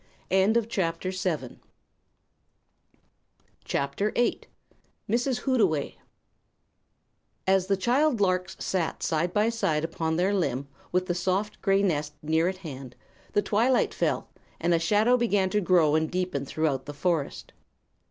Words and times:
[CHAPTER 0.31 1.11
VIII] 1.11 1.59
Mrs. 5.07 5.37
Hootaway 5.41 5.95
As 7.45 7.67
the 7.67 7.77
child 7.77 8.19
larks 8.19 8.57
sat 8.57 9.03
side 9.03 9.31
by 9.31 9.49
side 9.49 9.83
upon 9.83 10.15
their 10.15 10.33
limb, 10.33 10.67
with 10.91 11.05
the 11.05 11.13
soft 11.13 11.61
gray 11.61 11.83
nest 11.83 12.15
near 12.23 12.47
at 12.47 12.57
hand, 12.57 12.95
the 13.33 13.43
twilight 13.43 13.93
fell 13.93 14.27
and 14.59 14.73
a 14.73 14.79
shadow 14.79 15.17
began 15.17 15.51
to 15.51 15.61
grow 15.61 15.93
and 15.93 16.09
deepen 16.09 16.47
throughout 16.47 16.87
the 16.87 16.95
forest. 16.95 17.53